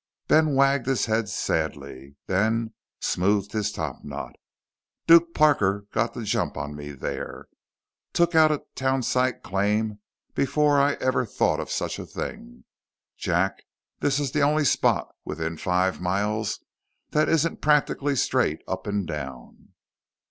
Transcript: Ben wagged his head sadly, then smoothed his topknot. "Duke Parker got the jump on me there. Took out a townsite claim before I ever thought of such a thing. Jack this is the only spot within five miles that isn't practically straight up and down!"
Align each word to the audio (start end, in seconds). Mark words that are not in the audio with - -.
Ben 0.27 0.55
wagged 0.55 0.87
his 0.87 1.05
head 1.05 1.29
sadly, 1.29 2.15
then 2.25 2.73
smoothed 2.99 3.51
his 3.51 3.71
topknot. 3.71 4.35
"Duke 5.05 5.35
Parker 5.35 5.85
got 5.91 6.15
the 6.15 6.23
jump 6.23 6.57
on 6.57 6.75
me 6.75 6.91
there. 6.93 7.45
Took 8.13 8.33
out 8.33 8.51
a 8.51 8.63
townsite 8.73 9.43
claim 9.43 9.99
before 10.33 10.79
I 10.79 10.93
ever 10.93 11.23
thought 11.27 11.59
of 11.59 11.69
such 11.69 11.99
a 11.99 12.07
thing. 12.07 12.63
Jack 13.15 13.61
this 13.99 14.19
is 14.19 14.31
the 14.31 14.41
only 14.41 14.65
spot 14.65 15.13
within 15.23 15.55
five 15.55 16.01
miles 16.01 16.61
that 17.11 17.29
isn't 17.29 17.61
practically 17.61 18.15
straight 18.15 18.63
up 18.67 18.87
and 18.87 19.05
down!" 19.05 19.73